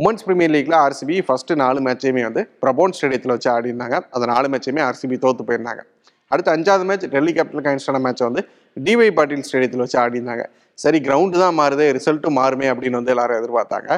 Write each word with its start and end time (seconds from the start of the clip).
Women's 0.00 0.24
premier 0.26 0.52
லீக்ல 0.54 0.74
RCB 0.86 1.16
first 1.26 1.50
நாலு 1.62 1.78
மேட்சையுமே 1.86 2.22
வந்து 2.26 2.42
பிரபோன் 2.62 2.92
ஸ்டேடியத்தில் 2.96 3.32
வச்சு 3.34 3.48
ஆடி 3.54 3.68
இருந்தாங்க 3.70 3.96
அந்த 4.14 4.26
நாலு 4.30 4.46
மேட்சையுமே 4.52 4.82
ஆர்சிபி 4.88 5.16
தோத்து 5.24 5.42
போயிருந்தாங்க. 5.48 5.82
அடுத்து 6.30 6.50
அஞ்சாவது 6.54 6.84
மேட்ச் 6.88 7.04
டெல்லி 7.14 7.32
கேபிட்டல் 7.36 7.64
கைன்ஸ்டான 7.66 8.00
மேட்ச் 8.04 8.22
வந்து 8.26 8.42
டிவை 8.76 9.08
பாட்டில் 9.16 9.44
ஸ்டேடியத்தில் 9.48 9.82
வச்சு 9.84 9.98
ஆடி 10.02 10.16
இருந்தாங்க 10.20 10.44
சரி 10.78 10.98
கிரவுண்டு 11.06 11.36
தான் 11.42 11.56
மாறுது 11.60 11.86
ரிசல்ட்டும் 11.96 12.36
மாறுமே 12.40 12.66
அப்படின்னு 12.72 12.98
வந்து 13.00 13.12
எல்லாரும் 13.14 13.38
எதிர்பார்த்தாங்க. 13.40 13.90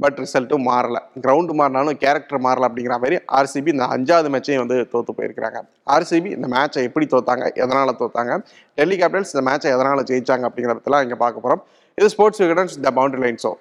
பட் 0.00 0.16
ரிசல்ட்டும் 0.22 0.64
மாறல. 0.70 0.96
கிரவுண்டு 1.24 1.54
மாறினாலும் 1.60 1.98
கேரக்டர் 2.04 2.42
மாறல 2.46 2.68
அப்படிங்கிற 2.68 2.96
மாதிரி 3.04 3.18
ஆர்சிபி 3.40 3.70
இந்த 3.74 3.86
அஞ்சாவது 3.96 4.30
மேட்சையும் 4.34 4.62
வந்து 4.64 4.78
தோத்து 4.94 5.14
போயிருக்கிறாங்க. 5.18 5.60
ஆர்சிபி 5.96 6.32
இந்த 6.38 6.48
மேட்சை 6.54 6.84
எப்படி 6.88 7.08
தோத்தாங்க 7.14 7.46
எதனால் 7.64 7.98
தோத்தாங்க 8.02 8.40
டெல்லி 8.78 8.98
கேபிட்டல்ஸ் 9.02 9.34
இந்த 9.36 9.44
மேட்சை 9.50 9.70
எதனால் 9.76 10.06
ஜெயிச்சாங்க 10.12 10.46
அப்படிங்கிறதெல்லாம் 10.50 11.04
இங்கே 11.06 11.20
பார்க்க 11.24 11.44
போகிறோம் 11.46 11.62
இது 11.98 12.10
sports 12.16 12.42
Vikatan's 12.44 12.76
the 12.88 12.92
boundary 13.00 13.22
line 13.26 13.40
show 13.46 13.52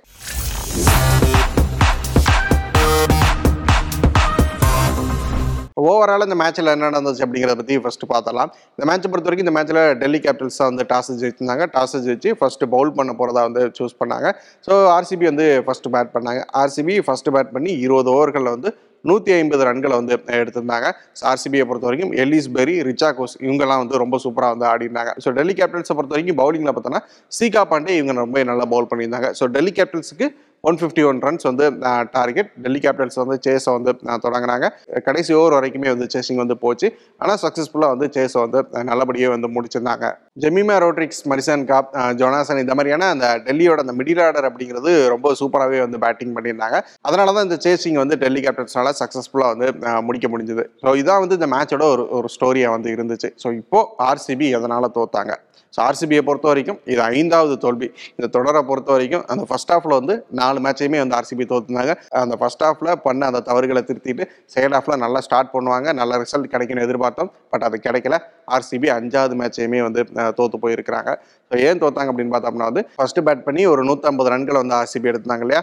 overall 5.87 6.25
இந்த 6.27 6.35
மேட்ச்சில் 6.41 6.71
என்ன 6.73 6.89
நடந்துச்சு 6.89 7.23
அப்படிங்கிறத 7.25 7.55
பற்றி 7.59 7.75
ஃபஸ்ட்டு 7.83 8.09
பார்த்தலாம் 8.11 8.49
இந்த 8.75 8.85
மேட்ச்சை 8.89 9.09
பொறுத்த 9.11 9.27
வரைக்கும் 9.29 9.47
இந்த 9.47 9.55
மேட்ச்சில் 9.57 9.81
டெல்லி 10.01 10.19
கேபிட்டல்ஸ் 10.25 10.59
தான் 10.61 10.69
வந்து 10.71 10.85
டாஸ் 10.91 11.11
ஜெயிச்சிருந்தாங்க. 11.21 11.65
டாஸ் 11.75 11.95
ஜெயிச்சு 12.05 12.31
ஃபஸ்ட்டு 12.39 12.69
பவுல் 12.75 12.91
பண்ண 12.97 13.11
போகிறதா 13.19 13.43
வந்து 13.47 13.63
சூஸ் 13.77 13.95
பண்ணாங்க. 14.01 14.29
ஸோ 14.67 14.75
ஆர்சிபி 14.97 15.27
வந்து 15.31 15.45
ஃபஸ்ட்டு 15.67 15.91
பேட் 15.95 16.11
பண்ணாங்க. 16.15 16.41
ஆர்சிபி 16.61 16.95
ஃபஸ்ட்டு 17.07 17.33
பேட் 17.37 17.51
பண்ணி 17.55 17.73
இருபது 17.85 18.11
ஓவர்களில் 18.15 18.53
வந்து 18.55 18.71
நூற்றி 19.09 19.31
ஐம்பது 19.39 19.63
ரன்களை 19.67 19.95
வந்து 20.01 20.13
எடுத்திருந்தாங்க. 20.41 20.87
ஆர்சிபியை 21.31 21.63
பொறுத்த 21.69 21.87
வரைக்கும் 21.89 22.13
எலிஸ் 22.23 22.49
பெரி 22.57 22.75
ரிச்சா 22.89 23.09
கோஸ் 23.17 23.35
இவங்கெல்லாம் 23.45 23.81
வந்து 23.83 24.01
ரொம்ப 24.03 24.17
சூப்பராக 24.25 24.55
வந்து 24.55 24.67
ஆடினாங்க. 24.71 25.11
ஸோ 25.23 25.31
டெல்லி 25.39 25.55
கேபிட்டல்ஸை 25.59 25.95
பொறுத்த 25.97 26.15
வரைக்கும் 26.15 26.39
பவுலிங்கில் 26.41 26.75
பார்த்தோன்னா 26.77 27.01
சீகா 27.39 27.63
பாண்டே 27.73 27.95
இவங்க 27.99 28.21
ரொம்ப 28.25 28.43
நல்லா 28.51 28.67
பவுல் 28.75 28.89
பண்ணியிருந்தாங்க. 28.91 29.29
ஸோ 29.39 29.45
டெல்லி 29.55 29.73
கேபிட்டல்ஸுக்கு 29.79 30.27
ஒன் 30.67 30.77
ஃபிஃப்டி 30.79 31.03
ஒன் 31.07 31.17
ரன்ஸ் 31.25 31.45
வந்து 31.49 31.65
டார்கெட் 32.13 32.49
டெல்லி 32.63 32.79
கேபிட்டல்ஸ் 32.83 33.19
வந்து 33.21 33.35
சேஸை 33.45 33.71
வந்து 33.77 33.91
தொடங்கினாங்க 33.93 34.23
தொடங்குனாங்க. 34.25 34.67
கடைசி 35.07 35.31
ஓவர் 35.39 35.55
வரைக்குமே 35.57 35.89
வந்து 35.93 36.05
சேசிங் 36.13 36.39
வந்து 36.43 36.55
போச்சு. 36.63 36.87
ஆனால் 37.21 37.39
சக்ஸஸ்ஃபுல்லாக 37.43 37.93
வந்து 37.95 38.07
சேஸை 38.15 38.39
வந்து 38.45 38.59
நல்லபடியே 38.89 39.27
வந்து 39.33 39.47
முடிச்சிருந்தாங்க. 39.55 40.05
Jemimah 40.43 40.75
Rodrigues 40.83 41.21
Marizanne 41.31 41.65
Kapp 41.71 41.91
Jonassen 42.21 42.63
இந்த 42.63 42.73
மாதிரியான 42.79 43.09
அந்த 43.15 43.27
டெல்லியோட 43.47 43.85
அந்த 43.85 43.95
மிடில் 43.99 44.23
ஆர்டர் 44.27 44.49
அப்படிங்கிறது 44.49 44.93
ரொம்ப 45.15 45.33
சூப்பராகவே 45.41 45.81
வந்து 45.85 45.99
பேட்டிங் 46.05 46.33
பண்ணியிருந்தாங்க. 46.37 46.79
அதனால 47.09 47.33
தான் 47.37 47.47
இந்த 47.49 47.59
சேசிங் 47.67 48.01
வந்து 48.03 48.17
டெல்லி 48.25 48.43
கேபிட்டல்ஸ்னால 48.45 48.93
சக்ஸஸ்ஃபுல்லாக 49.01 49.53
வந்து 49.55 49.69
முடிக்க 50.09 50.27
முடிஞ்சது. 50.35 50.65
ஸோ 50.83 50.95
இதான் 51.03 51.23
வந்து 51.25 51.39
இந்த 51.41 51.49
மேட்சோட 51.55 51.85
ஒரு 51.95 52.05
ஒரு 52.19 52.29
ஸ்டோரியாக 52.37 52.75
வந்து 52.77 52.91
இருந்துச்சு. 52.97 53.31
ஸோ 53.43 53.49
இப்போ 53.63 53.81
ஆர்சிபி 54.11 54.49
அதனால் 54.59 54.95
தோத்தாங்க? 54.99 55.35
ஸோ 55.75 55.79
ஆர்சிபியை 55.89 56.21
பொறுத்த 56.25 56.47
வரைக்கும் 56.49 56.79
இது 56.93 57.01
ஐந்தாவது 57.13 57.53
தோல்வி. 57.63 57.87
இந்த 58.17 58.27
தொடரை 58.33 58.61
பொறுத்த 58.67 58.89
வரைக்கும் 58.95 59.23
அந்த 59.33 59.43
ஃபர்ஸ்ட் 59.49 59.71
ஹாஃபில் 59.73 59.95
வந்து 59.99 60.15
நாலு 60.39 60.52
மேட்சையுமே 60.59 60.97
வந்து 60.97 61.15
ஆர்சிபி 61.15 61.45
தோத்துனாங்க. 61.53 61.95
அந்த 62.09 62.35
ஃபர்ஸ்ட் 62.35 62.63
ஹாஃப்ல 62.63 62.95
பண்ண 62.95 63.25
அந்த 63.25 63.39
தவறுகளை 63.39 63.83
திருத்திட்டு 63.87 64.25
செகண்ட் 64.55 64.75
ஹாஃப்ல 64.77 64.97
நல்லா 64.97 65.19
ஸ்டார்ட் 65.19 65.51
பண்ணுவாங்க. 65.53 65.93
நல்ல 65.93 66.17
ரிசல்ட் 66.17 66.53
கிடைக்கும்னு 66.53 66.85
எதிர்பார்த்தோம். 66.87 67.31
பட் 67.49 67.63
அது 67.63 67.79
கிடைக்கல. 67.83 68.19
ஆர்சிபி 68.55 68.89
அஞ்சாவது 68.97 69.35
மேட்சையுமே 69.41 69.81
வந்து 69.87 70.03
தோத்து 70.39 70.57
போயிருக்கிறாங்க. 70.65 71.11
ஸோ 71.51 71.55
ஏன் 71.67 71.79
தோத்தாங்க 71.81 72.09
அப்படின்னு 72.11 72.33
பார்த்தோம்னா 72.35 72.67
வந்து 72.69 72.81
ஃபர்ஸ்ட் 72.99 73.19
பேட் 73.25 73.43
பண்ணி 73.47 73.63
ஒரு 73.71 73.81
நூற்றம்பது 73.89 74.29
ரன்கள் 74.33 74.59
வந்து 74.61 74.75
ஆர்சிபி 74.79 75.09
எடுத்தாங்க 75.11 75.43
இல்லையா? 75.45 75.61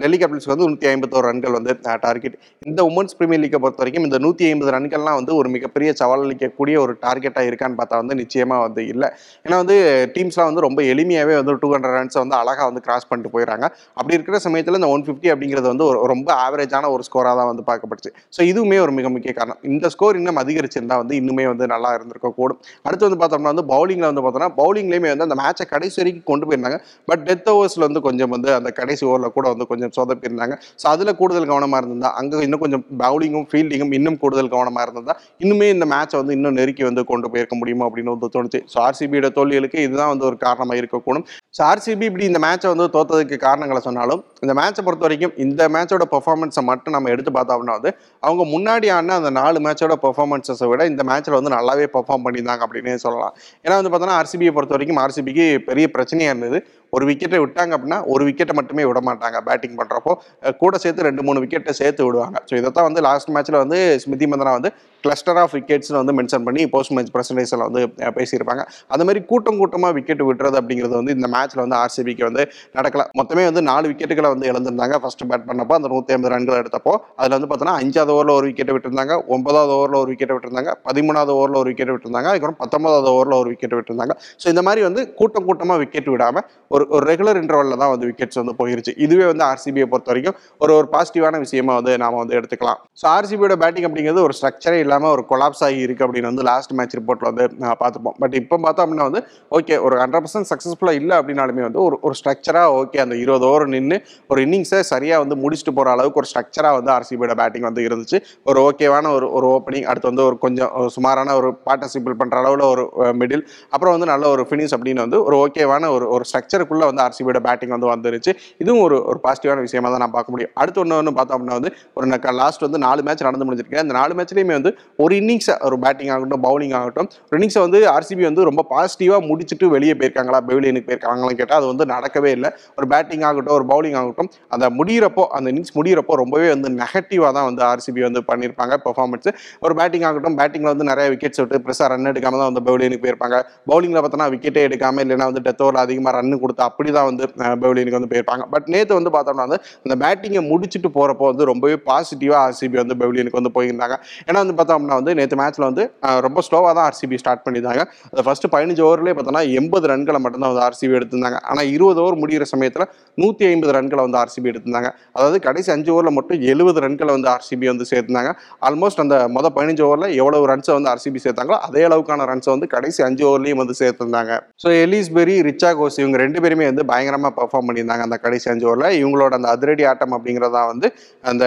டெல்லி 0.00 0.16
கேபிட்டல்ஸ்க்கு 0.20 0.54
வந்து 0.54 0.66
நூற்றி 0.70 0.88
ஐம்பத்தோரு 0.92 1.26
ரன்கள் 1.30 1.54
வந்து 1.58 1.72
டார்கெட் 2.04 2.36
இந்த 2.70 2.80
உமன்ஸ் 2.90 3.16
பிரீமியர் 3.18 3.42
லீக்கை 3.44 3.60
பொறுத்த 3.64 3.82
வரைக்கும் 3.82 4.06
இந்த 4.08 4.18
நூற்றி 4.24 4.44
ஐம்பது 4.50 4.72
ரன்கள்லாம் 4.76 5.18
வந்து 5.20 5.32
ஒரு 5.40 5.48
மிகப்பெரிய 5.54 5.90
சவால் 6.00 6.24
அளிக்கக்கூடிய 6.26 6.76
ஒரு 6.84 6.92
டார்கெட்டாக 7.04 7.50
இருக்கான்னு 7.50 7.78
பார்த்தா 7.80 8.00
வந்து 8.02 8.16
நிச்சயமாக 8.22 8.60
வந்து 8.66 8.82
இல்லை. 8.92 9.08
ஏன்னா 9.46 9.56
வந்து 9.62 9.76
டீம்ஸ்லாம் 10.16 10.50
வந்து 10.50 10.64
ரொம்ப 10.66 10.82
எளிமையாகவே 10.94 11.36
வந்து 11.40 11.54
டூ 11.62 11.70
ஹண்ட்ரட் 11.74 11.96
ரன்ஸை 11.98 12.20
வந்து 12.24 12.36
அழகாக 12.42 12.66
வந்து 12.70 12.82
கிராஸ் 12.86 13.08
பண்ணிட்டு 13.10 13.32
போயிடறாங்க. 13.36 13.66
அப்படி 13.98 14.16
இருக்கிற 14.18 14.38
சமயத்தில் 14.46 14.78
இந்த 14.80 14.90
ஒன் 14.96 15.06
ஃபிஃப்டி 15.06 15.30
அப்படிங்கிறது 15.34 15.68
வந்து 15.72 15.86
ஒரு 15.90 15.98
ரொம்ப 16.14 16.28
ஆவரேஜான 16.44 16.90
ஒரு 16.96 17.02
ஸ்கோராக 17.08 17.34
தான் 17.40 17.50
வந்து 17.52 17.64
பார்க்கப்பட்டுச்சு 17.70 18.12
ஸோ 18.36 18.40
இதுவுமே 18.52 18.78
ஒரு 18.84 18.94
மிக 18.98 19.08
முக்கிய 19.16 19.34
காரணம். 19.40 19.60
இந்த 19.72 19.86
ஸ்கோர் 19.94 20.18
இன்னும் 20.20 20.40
அதிகரிச்சிருந்தா 20.44 20.98
வந்து 21.02 21.16
இன்னுமே 21.22 21.46
வந்து 21.52 21.66
நல்லா 21.74 21.90
இருந்திருக்க 22.04 22.30
கூடும். 22.40 22.60
அடுத்து 22.86 23.06
வந்து 23.08 23.20
பார்த்தோம்னா 23.22 23.52
வந்து 23.54 23.66
பவுலிங்கில் 23.74 24.08
வந்து 24.10 24.24
பார்த்தோம்னா 24.26 24.50
பவுலிங்லேயுமே 24.60 25.10
வந்து 25.14 25.26
அந்த 25.28 25.38
மேட்சை 25.42 25.66
கடைசி 25.74 25.98
வரைக்கும் 26.02 26.28
கொண்டு 26.30 26.46
போயிருந்தாங்க. 26.48 26.78
பட் 27.10 27.22
டெத் 27.28 27.50
ஓவர்ஸில் 27.54 27.86
வந்து 27.88 28.02
கொஞ்சம் 28.08 28.32
வந்து 28.36 28.50
அந்த 28.58 28.72
கடைசி 28.80 29.04
ஓவரில் 29.10 29.34
கூட 29.38 29.46
வந்து 29.54 29.68
கொஞ்சம் 29.72 29.92
சொதப்பியிருந்தாங்க. 29.98 30.56
ஸோ 30.82 30.86
அதில் 30.94 31.16
கூடுதல் 31.20 31.50
கவனமாக 31.52 31.80
இருந்தால் 31.84 32.16
அங்கே 32.20 32.42
இன்னும் 32.46 32.62
கொஞ்சம் 32.64 32.84
பவுலிங்கும் 33.04 33.48
ஃபீல்டிங்கும் 33.52 33.94
இன்னும் 33.98 34.18
கூடுதல் 34.24 34.52
கவனமாக 34.54 34.86
இருந்தால் 34.88 35.18
இன்னுமே 35.44 35.68
இந்த 35.76 35.86
மேட்சை 35.94 36.16
வந்து 36.22 36.36
இன்னும் 36.38 36.56
நெருக்கி 36.60 36.84
வந்து 36.88 37.04
கொண்டு 37.12 37.30
போயிருக்க 37.32 37.56
முடியுமா 37.60 37.86
அப்படின்னு 37.88 38.14
வந்து 38.14 38.30
தோணுச்சு. 38.36 38.60
ஸோ 38.72 38.78
ஆர்சிபியோட 38.86 39.30
தோல்விகளுக்கு 39.38 39.78
இதுதான் 39.86 40.12
வந்து 40.12 40.26
ஒரு 40.30 40.38
காரணமாக 40.46 40.80
இருக்கக்கூடும். 40.82 41.26
ஸோ 41.56 41.62
ஆர்சிபி 41.70 42.06
இப்படி 42.10 42.26
இந்த 42.30 42.40
மேட்சை 42.46 42.68
வந்து 42.74 42.86
தோத்ததுக்கு 42.96 43.36
காரணங்களை 43.46 43.80
சொன்னாலும் 43.88 44.22
இந்த 44.44 44.54
மேட்சை 44.60 44.82
பொறுத்த 44.86 45.06
வரைக்கும் 45.06 45.34
இந்த 45.44 45.68
மேட்சோட 45.74 46.06
பெர்ஃபார்மன்ஸை 46.14 46.62
மட்டும் 46.70 46.94
நம்ம 46.96 47.10
எடுத்து 47.14 47.32
பார்த்தோம்னா 47.38 47.76
வந்து 47.78 47.92
அவங்க 48.26 48.42
முன்னாடி 48.54 48.86
ஆடின 48.96 49.16
அந்த 49.20 49.30
நாலு 49.40 49.58
மேட்சோட 49.66 49.96
பெர்ஃபார்மன்ஸை 50.04 50.68
விட 50.72 50.84
இந்த 50.92 51.02
மேட்ச்சில் 51.10 51.36
வந்து 51.38 51.52
நல்லாவே 51.56 51.86
பெர்ஃபார்ம் 51.96 52.24
பண்ணியிருந்தாங்க 52.26 52.64
அப்படின்னே 52.66 52.96
சொல்லலாம். 53.06 53.34
ஏன்னா 53.64 53.76
வந்து 53.80 53.92
பார்த்தோன்னா 53.92 54.16
ஆர்சிபியை 54.20 54.52
பொறுத்த 54.56 54.76
வரைக்கும் 54.76 55.00
ஆர்சிபிக்கு 55.04 55.46
பெரிய 55.68 55.86
பிரச்சனையாக 55.96 56.32
இருந்தது. 56.32 56.58
ஒரு 56.94 57.04
விக்கெட்டை 57.10 57.40
விட்டாங்க 57.44 57.72
அப்படின்னா 57.78 58.00
ஒரு 58.14 58.24
விக்கெட்டை 58.30 58.56
மட்டுமே 58.60 58.86
விட 58.90 59.02
மாட்டாங்க 59.10 59.38
பேட்டிங் 59.50 59.76
பண்ணுறப்போ 59.80 60.14
கூட 60.62 60.74
சேர்த்து 60.84 61.08
ரெண்டு 61.08 61.24
மூணு 61.28 61.42
விக்கெட்டை 61.44 61.74
சேர்த்து 61.82 62.08
விடுவாங்க. 62.08 62.36
ஸோ 62.48 62.54
இதைத்தான் 62.62 62.88
வந்து 62.90 63.02
லாஸ்ட் 63.08 63.32
மேட்ச்சில் 63.36 63.62
வந்து 63.64 63.78
ஸ்மிதி 64.04 64.28
மந்தனா 64.32 64.54
வந்து 64.58 64.72
கிளஸ்டர் 65.04 65.38
ஆஃப் 65.40 65.54
விக்கெட்ஸ்னு 65.56 65.98
வந்து 66.00 66.12
மென்ஷன் 66.18 66.44
பண்ணி 66.46 66.62
போஸ்ட் 66.74 66.92
மேட்ச் 66.96 67.10
ப்ரெசன்டேஷனில் 67.14 67.64
வந்து 67.66 67.80
பேசியிருப்பாங்க. 68.18 68.62
அது 68.94 69.02
மாதிரி 69.06 69.20
கூட்டம் 69.30 69.58
கூட்டமாக 69.60 69.92
விக்கெட் 69.96 70.22
விட்டுறது 70.28 70.56
அப்படிங்கிறது 70.60 70.94
வந்து 71.00 71.14
இந்த 71.16 71.28
மேட்ச்சில் 71.34 71.62
வந்து 71.64 71.76
ஆர்சிபிக்கு 71.80 72.24
வந்து 72.28 72.42
நடக்கல. 72.76 73.04
மொத்தமே 73.20 73.42
வந்து 73.48 73.62
நாலு 73.70 73.84
விக்கெட்டுகளை 73.90 74.28
வந்து 74.34 74.46
இழந்திருந்தாங்க. 74.50 74.96
ஃபர்ஸ்ட் 75.02 75.24
பேட் 75.32 75.44
பண்ணப்போ 75.48 75.74
அந்த 75.78 75.88
நூற்றி 75.94 76.14
ஐம்பது 76.16 76.32
ரன்கள் 76.34 76.58
எடுத்தப்போ 76.62 76.94
அதில் 77.20 77.36
வந்து 77.36 77.50
பார்த்தோன்னா 77.50 77.74
அஞ்சாவது 77.80 78.14
ஓவரில் 78.14 78.34
ஒரு 78.38 78.46
விக்கெட் 78.50 78.72
விட்டுருந்தாங்க. 78.76 79.16
ஒன்பதாவது 79.36 79.74
ஓவரில் 79.78 79.98
ஒரு 80.02 80.10
விக்கெட் 80.12 80.34
விட்டுருந்தாங்க. 80.34 80.72
பதிமூணாவது 80.88 81.34
ஓவரில் 81.40 81.58
ஒரு 81.62 81.70
விக்கெட் 81.72 81.92
விட்டுருந்தாங்க. 81.94 82.30
அதுக்கப்புறம் 82.32 82.58
பத்தொன்பதாவது 82.62 83.10
ஓவரில் 83.16 83.36
ஒரு 83.42 83.50
விக்கெட் 83.54 83.76
விட்டுருந்தாங்க. 83.78 84.16
ஸோ 84.44 84.48
இந்த 84.54 84.64
மாதிரி 84.68 84.82
வந்து 84.88 85.04
கூட்டம் 85.20 85.46
கூட்டமாக 85.50 85.78
விக்கெட் 85.84 86.10
விடாமல் 86.14 86.46
ஒரு 86.76 86.83
ஒரு 86.96 87.04
ரெகுலர் 87.10 87.38
இன்டர்வலில் 87.42 87.80
தான் 87.82 87.92
வந்து 87.94 88.06
விக்கெட்ஸ் 88.10 88.40
வந்து 88.40 88.54
போயிருச்சு. 88.60 88.92
இதுவே 89.04 89.26
வந்து 89.30 89.44
ஆர்சிபியை 89.50 89.86
பொறுத்த 89.92 90.10
வரைக்கும் 90.12 90.36
ஒரு 90.64 90.72
ஒரு 90.78 90.88
பாசிட்டிவான 90.94 91.38
விஷயமா 91.44 91.74
வந்து 91.80 91.92
நாம 92.04 92.18
வந்து 92.22 92.36
எடுத்துக்கலாம். 92.38 92.78
ஸோ 93.00 93.06
ஆர்சிபியோட 93.16 93.56
பேட்டிங் 93.62 93.86
அப்படிங்கிறது 93.88 94.22
ஒரு 94.28 94.36
ஸ்ட்ரக்சரே 94.38 94.78
இல்லாமல் 94.84 95.12
ஒரு 95.16 95.24
கொலாப்ஸ் 95.32 95.62
ஆகி 95.68 95.80
இருக்கு 95.86 96.04
அப்படின்னு 96.06 96.30
வந்து 96.32 96.46
லாஸ்ட் 96.50 96.74
மேட்ச் 96.78 96.96
ரிப்போர்ட்டில் 96.98 97.28
வந்து 97.30 97.46
நான் 97.64 97.78
பார்த்துப்போம் 97.82 98.16
பட் 98.24 98.36
இப்போ 98.40 98.58
பார்த்தோம் 98.64 98.86
அப்படின்னா 98.86 99.08
வந்து 99.10 99.22
ஓகே 99.58 99.76
ஒரு 99.86 99.96
ஹண்ட்ரட் 100.02 100.24
பர்சன்ட் 100.26 100.50
சக்ஸஸ்ஃபுல்லாக 100.52 101.00
இல்லை 101.02 101.14
அப்படின்னாலுமே 101.20 101.64
வந்து 101.68 101.80
ஒரு 101.86 101.98
ஒரு 102.06 102.16
ஸ்ட்ரக்சராக 102.20 102.78
ஓகே 102.80 103.00
அந்த 103.04 103.14
இருபது 103.24 103.46
ஓவர் 103.50 103.66
நின்று 103.74 103.98
ஒரு 104.30 104.40
இன்னிங்ஸை 104.46 104.80
சரியாக 104.92 105.22
வந்து 105.24 105.36
முடிச்சுட்டு 105.44 105.74
போகிற 105.78 105.90
அளவுக்கு 105.96 106.20
ஒரு 106.22 106.28
ஸ்ட்ரக்சராக 106.32 106.78
வந்து 106.78 106.92
ஆர்சிபியோட 106.96 107.34
பேட்டிங் 107.40 107.66
வந்து 107.68 107.82
இருந்துச்சு. 107.88 108.18
ஒரு 108.50 108.58
ஓகேவான 108.68 109.10
ஒரு 109.16 109.26
ஒரு 109.36 109.46
ஓப்பனிங் 109.56 109.86
அடுத்து 109.90 110.10
வந்து 110.10 110.24
ஒரு 110.28 110.36
கொஞ்சம் 110.44 110.70
ஒரு 110.80 110.90
சுமாரான 110.96 111.34
ஒரு 111.40 111.48
பார்ட்டிசிபிள் 111.68 112.14
பண்ணுற 112.20 112.36
அளவில் 112.42 112.64
ஒரு 112.72 112.82
மிடில் 113.20 113.44
அப்புறம் 113.74 113.94
வந்து 113.96 114.08
நல்ல 114.12 114.24
ஒரு 114.34 114.42
ஃபினிஷ் 114.48 114.74
அப்படின்னு 114.76 115.04
வந்து 115.04 115.18
ஒரு 115.26 115.36
ஓகேவான 115.44 115.90
ஒரு 115.96 116.06
ஒரு 116.14 116.24
ஸ்ட்ரக்சருக்குள்ளே 116.30 116.73
வந்து 116.90 117.02
ஆர்சிபியோட 117.06 117.40
பேட்டிங் 117.46 117.74
வந்து 117.76 117.88
வந்துருச்சு. 117.92 118.32
இதுவும் 118.62 118.82
ஒரு 118.86 118.96
ஒரு 119.10 119.18
பாசிட்டிவான 119.26 119.62
விஷயமா 119.66 119.88
தான் 119.94 120.02
நான் 120.04 120.14
பார்க்க 120.16 120.34
முடியும். 120.34 120.52
அடுத்து 120.60 120.80
ஒன்று 120.82 120.96
ஒன்று 121.00 121.12
பார்த்தோம் 121.18 121.36
அப்படின்னா 121.38 121.58
வந்து 121.60 121.72
ஒரு 121.98 122.34
லாஸ்ட் 122.42 122.64
வந்து 122.66 122.78
நாலு 122.86 123.00
மேட்ச் 123.06 123.24
நடந்து 123.28 123.46
முடிஞ்சிருக்கு. 123.48 123.80
அந்த 123.84 123.94
நாலு 123.98 124.12
மேட்ச்லேயுமே 124.18 124.54
வந்து 124.58 124.72
ஒரு 125.04 125.14
இன்னிங்ஸை 125.20 125.54
ஒரு 125.68 125.78
பேட்டிங் 125.84 126.10
ஆகட்டும் 126.14 126.42
பவுலிங் 126.46 126.74
ஆகட்டும் 126.80 127.08
ஒரு 127.28 127.36
இன்னிங்ஸை 127.38 127.62
வந்து 127.66 127.80
ஆர்சிபி 127.94 128.24
வந்து 128.28 128.44
ரொம்ப 128.50 128.64
பாசிட்டிவாக 128.72 129.22
முடிச்சுட்டு 129.30 129.68
வெளியே 129.74 129.94
போயிருக்காங்களா? 130.00 130.40
பெவிலியனுக்கு 130.48 130.88
போயிருக்காங்களான்னு 130.88 131.38
கேட்டால் 131.40 131.58
அது 131.60 131.68
வந்து 131.72 131.86
நடக்கவே 131.94 132.30
இல்லை. 132.36 132.50
ஒரு 132.78 132.88
பேட்டிங் 132.92 133.24
ஆகட்டும் 133.28 133.56
ஒரு 133.58 133.66
பவுலிங் 133.72 133.98
ஆகட்டும் 134.00 134.30
அந்த 134.56 134.68
முடியிறப்போ 134.78 135.24
அந்த 135.38 135.46
இன்னிங்ஸ் 135.52 135.74
முடியிறப்போ 135.78 136.16
ரொம்பவே 136.22 136.48
வந்து 136.54 136.70
நெகட்டிவாக 136.80 137.32
தான் 137.38 137.46
வந்து 137.48 137.62
ஆர்சிபி 137.70 138.00
வந்து 138.08 138.22
பண்ணியிருப்பாங்க 138.30 138.74
பெர்ஃபார்மன்ஸ் 138.86 139.30
ஒரு 139.64 139.74
பேட்டிங் 139.80 140.06
ஆகட்டும் 140.08 140.36
பேட்டிங்கில் 140.40 140.72
வந்து 140.72 140.88
நிறைய 140.90 141.06
விக்கெட்ஸ் 141.14 141.40
விட்டு 141.42 141.62
ப்ரெஸ்ஸாக 141.66 141.88
ரன் 141.92 142.10
எடுக்காமல் 142.12 142.40
தான் 142.42 142.50
வந்து 142.50 142.64
பெவிலியனுக்கு 142.68 143.04
போயிருப்பாங்க. 143.04 143.36
பவுலிங்கில் 143.70 144.02
பார்த்தோன்னா 144.04 144.28
விக்கெட்டே 144.34 144.62
எடுக்காமல் 144.68 145.04
இல்லைன்னா 145.04 145.28
வந்து 145.30 145.42
டெத் 145.46 145.62
ஓவரில் 145.64 145.82
அதிகமாக 145.86 146.14
ரன் 146.18 146.40
கொடுத்து 146.44 146.63
அப்படி 146.68 146.90
தான் 146.96 147.08
வந்து 147.10 147.24
பெவிலியனுக்கு 147.62 147.98
வந்து 147.98 148.10
போயிருப்பாங்க. 148.12 148.44
பட் 148.54 148.66
நேற்று 148.74 148.98
வந்து 148.98 149.12
பார்த்தோம்னா 149.16 149.46
வந்து 149.48 149.58
அந்த 149.86 149.96
பேட்டிங்கை 150.04 150.42
முடிச்சுட்டு 150.50 150.90
போகிறப்போ 150.96 151.26
வந்து 151.32 151.44
ரொம்பவே 151.52 151.76
பாசிட்டிவாக 151.88 152.40
ஆர்சிபி 152.46 152.78
வந்து 152.82 152.96
பெவிலியனுக்கு 153.02 153.40
வந்து 153.40 153.52
போயிருந்தாங்க. 153.58 153.96
ஏன்னா 154.28 154.38
வந்து 154.44 154.56
பார்த்தோம்னா 154.60 154.98
வந்து 155.00 155.14
நேற்று 155.20 155.38
மேட்ச்சில் 155.42 155.66
வந்து 155.70 155.84
ரொம்ப 156.28 156.42
ஸ்லோவாக 156.48 156.72
தான் 156.78 156.86
ஆர்சிபி 156.90 157.18
ஸ்டார்ட் 157.22 157.44
பண்ணியிருந்தாங்க. 157.46 157.84
அந்த 158.12 158.24
ஃபஸ்ட்டு 158.28 158.52
பதினஞ்சு 158.54 158.84
ஓவர்லேயே 158.88 159.16
பார்த்தோன்னா 159.18 159.44
எண்பது 159.60 159.88
ரன்களை 159.92 160.20
மட்டும்தான் 160.26 160.52
வந்து 160.52 160.64
ஆர்சிபி 160.68 160.92
எடுத்திருந்தாங்க. 161.00 161.38
ஆனால் 161.50 161.68
இருபது 161.76 162.00
ஓவர் 162.04 162.18
முடிகிற 162.22 162.46
சமயத்தில் 162.54 162.86
நூற்றி 163.22 163.44
ஐம்பது 163.50 163.72
ரன்களை 163.78 164.02
வந்து 164.06 164.18
ஆர்சிபி 164.22 164.48
எடுத்திருந்தாங்க. 164.52 164.90
அதாவது 165.16 165.38
கடைசி 165.48 165.68
அஞ்சு 165.76 165.90
ஓவரில் 165.94 166.16
மட்டும் 166.18 166.40
எழுபது 166.52 166.78
ரன்களை 166.86 167.12
வந்து 167.16 167.30
ஆர்சிபி 167.34 167.66
வந்து 167.72 167.86
சேர்த்துனாங்க 167.92 168.30
ஆல்மோஸ்ட் 168.68 169.02
அந்த 169.04 169.16
மொதல் 169.36 169.54
பதினஞ்சு 169.56 169.82
ஓவரில் 169.88 170.14
எவ்வளவு 170.20 170.48
ரன்ஸை 170.52 170.72
வந்து 170.78 170.90
ஆர்சிபி 170.92 171.20
சேர்த்தாங்களோ 171.26 171.58
அதே 171.66 171.82
அளவுக்கான 171.88 172.26
ரன்ஸை 172.30 172.50
வந்து 172.54 172.68
கடைசி 172.74 173.00
அஞ்சு 173.08 173.24
ஓவர்லேயும் 173.30 173.60
வந்து 173.62 173.76
சேர்த்துருந்தாங்க. 173.82 174.32
ஸோ 174.62 174.68
எலிஸ்பெரி 174.84 175.36
ரிச்சா 175.48 175.70
கோஸ் 175.80 175.98
இவங்க 176.02 176.18
ரெண்டு 176.24 176.40
பேருமே 176.44 176.70
வந்து 176.70 176.84
பயங்கரமாக 176.92 177.34
பெர்ஃபார்ம் 177.40 177.68
பண்ணியிருந்தாங்க. 177.68 178.06
அந்த 178.08 178.18
கடைசி 178.26 178.48
அஞ்சு 178.54 178.66
ஓவரில் 178.70 178.96
இவங்களோட 179.02 179.34
அந்த 179.40 179.50
அதிரடி 179.56 179.86
ஆட்டம் 179.92 180.16
அப்படிங்கிறதான் 180.16 180.70
வந்து 180.72 180.88
அந்த 181.32 181.44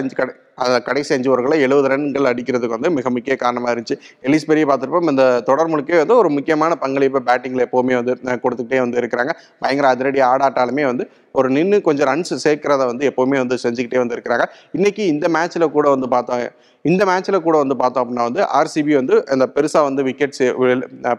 அஞ்சு 0.00 0.14
கடை 0.20 0.34
அந்த 0.64 0.76
கடைசி 0.86 1.10
அஞ்சு 1.14 1.28
ஓவர்களை 1.32 1.56
எழுபது 1.64 1.88
ரன்கள் 1.90 2.28
அடிக்கிறதுக்கு 2.30 2.76
வந்து 2.76 2.90
மிக 2.94 3.10
முக்கிய 3.16 3.34
காரணமாக 3.42 3.72
இருந்துச்சு. 3.74 3.96
எலிஸ் 4.26 4.46
பெரிய 4.50 4.64
பார்த்துருப்போம். 4.70 5.10
இந்த 5.12 5.24
தொடர் 5.48 5.70
முழுக்கே 5.72 5.98
வந்து 6.00 6.14
ஒரு 6.20 6.30
முக்கியமான 6.36 6.72
பங்களிப்பு 6.84 7.20
பேட்டிங்கில் 7.28 7.64
எப்போவுமே 7.66 7.94
வந்து 8.00 8.14
கொடுத்துக்கிட்டே 8.44 8.78
வந்து 8.84 8.98
இருக்கிறாங்க. 9.02 9.34
பயங்கர 9.64 9.88
அதிரடி 9.94 10.22
ஆடாட்டாலுமே 10.30 10.86
வந்து 10.90 11.04
ஒரு 11.38 11.48
நின்று 11.56 11.78
கொஞ்சம் 11.88 12.08
ரன்ஸ் 12.10 12.34
சேர்க்கிறத 12.44 12.84
வந்து 12.90 13.04
எப்போவுமே 13.10 13.38
வந்து 13.44 13.58
செஞ்சுக்கிட்டே 13.64 14.00
வந்து 14.02 14.16
இருக்கிறாங்க 14.16 14.46
இன்னைக்கு 14.78 15.04
இந்த 15.14 15.26
மேட்ச்சில் 15.36 15.74
கூட 15.76 15.86
வந்து 15.96 16.08
பார்த்தோம் 16.16 16.44
இந்த 16.84 17.02
மேட்ச்சில் 17.08 17.36
கூட 17.46 17.56
வந்து 17.62 17.74
பார்த்தோம் 17.80 18.02
அப்படின்னா 18.02 18.24
வந்து 18.28 18.42
ஆர்சிபி 18.58 18.92
வந்து 18.98 19.14
அந்த 19.34 19.44
பெருசாக 19.54 19.84
வந்து 19.86 20.02
விக்கெட்ஸ் 20.08 20.42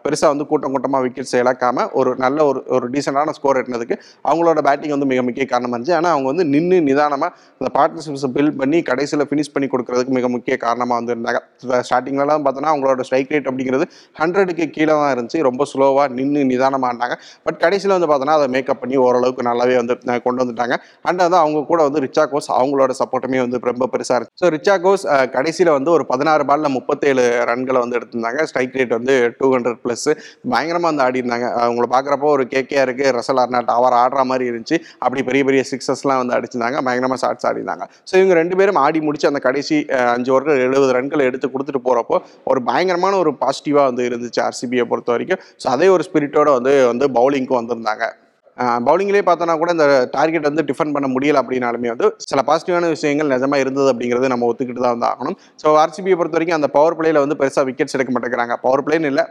பெருசாக 0.06 0.30
வந்து 0.33 0.45
கூட்டம் 0.51 0.74
கூட்டமாக 0.75 1.01
விக்கெட்ஸ் 1.06 1.36
இழக்காமல் 1.42 1.89
ஒரு 2.00 2.12
நல்ல 2.24 2.45
ஒரு 2.50 2.60
ஒரு 2.75 2.86
டீசெண்டான 2.94 3.33
ஸ்கோர் 3.38 3.60
எட்டினதுக்கு 3.62 3.95
அவங்களோட 4.30 4.62
பேட்டிங் 4.68 4.94
வந்து 4.95 5.10
மிக 5.12 5.24
முக்கிய 5.27 5.45
காரணமாக 5.51 5.75
இருந்துச்சு. 5.77 5.98
ஆனால் 6.00 6.13
அவங்க 6.16 6.27
வந்து 6.31 6.45
நின்று 6.54 6.77
நிதானமாக 6.89 7.31
அந்த 7.62 7.69
பார்ட்னர்ஷிப்ஸை 7.77 8.30
பில்ட் 8.38 8.57
பண்ணி 8.62 8.80
கடைசியில் 8.89 9.25
ஃபினிஷ் 9.31 9.51
பண்ணி 9.56 9.69
கொடுக்கறதுக்கு 9.74 10.15
மிக 10.19 10.30
முக்கிய 10.36 10.57
காரணமாக 10.65 10.98
வந்து 11.00 11.13
இருந்தாங்க. 11.15 11.42
ஸ்டார்டிங்லலாம் 11.89 12.45
பார்த்தோன்னா 12.48 12.72
அவங்களோட 12.74 13.06
ஸ்ட்ரைக் 13.10 13.33
ரேட் 13.36 13.50
அப்படிங்கிறது 13.51 13.88
ஹண்ட்ரடுக்கு 14.22 14.68
கீழே 14.77 14.94
தான் 15.01 15.13
இருந்துச்சு. 15.15 15.42
ரொம்ப 15.50 15.68
ஸ்லோவாக 15.74 16.07
நின்று 16.19 16.44
நிதானமாக 16.54 16.92
இருந்தாங்க 16.94 17.18
பட் 17.48 17.60
கடைசியில் 17.65 17.95
வந்து 17.98 18.12
பார்த்தோன்னா 18.13 18.38
அதை 18.39 18.50
மேக்கப் 18.57 18.81
பண்ணி 18.83 18.98
ஓரளவுக்கு 19.07 19.48
நல்லாவே 19.51 19.77
வந்து 19.81 19.95
கொண்டு 20.25 20.41
வந்துட்டாங்க. 20.44 20.75
அண்ட் 21.09 21.23
வந்து 21.25 21.39
அவங்க 21.44 21.59
கூட 21.71 21.79
வந்து 21.88 22.01
ரிச்சா 22.06 22.23
கோஸ் 22.33 22.50
அவங்களோட 22.57 22.91
சப்போர்ட்டுமே 23.01 23.39
வந்து 23.45 23.59
ரொம்ப 23.71 23.88
பெருசாக 23.94 24.17
இருந்துச்சு. 24.17 24.39
ஸோ 24.44 24.50
ரிச்சா 24.56 24.75
கோஸ் 24.85 25.06
கடைசியில் 25.35 25.71
வந்து 25.77 25.91
ஒரு 25.97 26.06
பதினாறு 26.11 26.45
பாலில் 26.51 26.73
முப்பத்தேழு 26.77 27.25
ரன்களை 27.51 27.81
வந்து 27.85 27.97
எடுத்திருந்தாங்க. 28.00 28.41
ஸ்ட்ரைக் 28.51 28.77
ரேட் 28.79 28.95
வந்து 28.97 29.15
டூ 29.39 29.50
ஹண்ட்ரட் 29.56 29.81
ப்ளஸ் 29.85 30.07
பயங்கரமாக 30.53 30.89
வந்து 30.91 31.06
ஆடி 31.06 31.21
இருந்தாங்க 31.23 31.47
அவங்கள 31.65 31.88
பார்க்குறப்போ 31.95 32.29
ஒரு 32.35 32.45
கேகே 32.53 32.79
இருக்குது 32.85 33.13
ரசல் 33.19 33.41
அர்னாட் 33.45 33.73
அவர் 33.77 33.97
ஆடுற 34.01 34.23
மாதிரி 34.31 34.47
இருந்துச்சு. 34.51 34.79
அப்படி 35.03 35.23
பெரிய 35.29 35.44
பெரிய 35.50 35.63
சிக்ஸஸ்லாம் 35.71 36.21
வந்து 36.23 36.35
அடிச்சிருந்தாங்க. 36.38 36.77
பயங்கரமாக 36.89 37.21
ஷார்ட்ஸ் 37.25 37.47
ஆடினாங்க 37.51 37.85
ஸோ 38.09 38.13
இவங்க 38.19 38.35
ரெண்டு 38.41 38.57
பேரும் 38.59 38.81
ஆடி 38.85 39.01
முடிச்சு 39.07 39.29
அந்த 39.31 39.41
கடைசி 39.47 39.77
அஞ்சு 40.15 40.31
ஓவர்கள் 40.33 40.63
எழுபது 40.67 40.95
ரன்கள் 40.97 41.27
எடுத்து 41.29 41.47
கொடுத்துட்டு 41.53 41.85
போகிறப்போ 41.88 42.17
ஒரு 42.51 42.62
பயங்கரமான 42.69 43.17
ஒரு 43.23 43.33
பாசிட்டிவாக 43.44 43.89
வந்து 43.89 44.03
இருந்துச்சு 44.09 44.41
ஆர்சிபியை 44.47 44.85
பொறுத்த 44.94 45.12
வரைக்கும். 45.15 45.44
ஸோ 45.63 45.67
அதே 45.75 45.89
ஒரு 45.97 46.05
ஸ்பிரிட்டோட 46.07 46.50
வந்து 46.57 46.73
வந்து 46.91 47.07
பவுலிங்க்கும் 47.19 47.59
வந்திருந்தாங்க. 47.62 48.05
பவுலிங்லேயே 48.88 49.23
பார்த்தோன்னா 49.27 49.56
கூட 49.61 49.69
இந்த 49.75 49.85
டார்கெட் 50.15 50.47
வந்து 50.50 50.63
டிஃபன் 50.69 50.94
பண்ண 50.95 51.07
முடியல 51.13 51.41
அப்படின்னாலுமே 51.41 51.89
வந்து 51.94 52.07
சில 52.31 52.39
பாசிட்டிவான 52.50 52.89
விஷயங்கள் 52.95 53.29
நிஜமா 53.33 53.57
இருந்தது 53.63 53.89
அப்படிங்கிறது 53.94 54.31
நம்ம 54.33 54.47
ஒத்துக்கிட்டு 54.51 54.81
தான் 54.85 54.95
வந்து 54.95 55.07
ஆகணும். 55.11 55.35
ஸோ 55.61 55.67
ஆர்சிபியை 55.83 56.15
பொறுத்த 56.19 56.38
வரைக்கும் 56.38 56.57
அந்த 56.59 56.69
பவர் 56.77 56.95
பிளேயில் 57.00 57.19
வந்து 57.23 57.38
பெருசாக 57.41 57.63
விக்கெட்ஸ் 57.69 57.95
எடுக்க 57.97 58.13
மாட்டேங்கிறாங்க. 58.15 58.56
பவர் 58.65 58.83
பிளேன்னு 58.88 59.09
இல்லை. 59.11 59.23